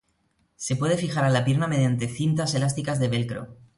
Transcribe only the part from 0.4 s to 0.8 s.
Se